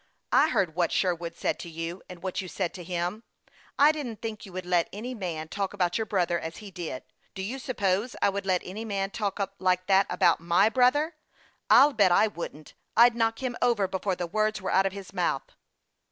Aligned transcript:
I 0.31 0.49
heard 0.49 0.73
what 0.73 0.91
Sherwood 0.91 1.35
said 1.35 1.59
to 1.59 1.69
you, 1.69 2.01
and 2.09 2.23
what 2.23 2.41
you 2.41 2.47
said 2.47 2.73
to 2.73 2.83
him. 2.83 3.21
I 3.77 3.91
didn't 3.91 4.19
think 4.19 4.47
you 4.47 4.51
would 4.53 4.65
let 4.65 4.89
any 4.91 5.13
man 5.13 5.47
talk 5.47 5.75
about 5.75 5.99
your 5.99 6.07
brother 6.07 6.39
as 6.39 6.57
he 6.57 6.71
did. 6.71 7.03
Do 7.35 7.43
you 7.43 7.59
suppose 7.59 8.15
I 8.19 8.29
would 8.29 8.47
let 8.47 8.63
any 8.65 8.83
man 8.83 9.11
talk 9.11 9.37
like 9.59 9.85
that 9.85 10.07
about 10.09 10.39
my 10.39 10.69
brother? 10.69 11.17
I'll 11.69 11.93
bet 11.93 12.11
I 12.11 12.25
wouldn't! 12.25 12.73
I'd 12.97 13.13
knock 13.15 13.43
him 13.43 13.55
over 13.61 13.87
before 13.87 14.15
the 14.15 14.25
words 14.25 14.59
were 14.59 14.71
out 14.71 14.87
of 14.87 14.91
his 14.91 15.13
mouth." 15.13 15.51